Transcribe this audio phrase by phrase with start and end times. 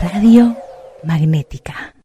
[0.00, 0.54] Radio
[1.02, 1.97] Magnética.